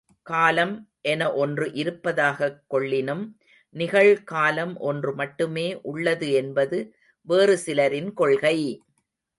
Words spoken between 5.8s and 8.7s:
உள்ளது என்பது வேறு சிலரின் கொள்கை!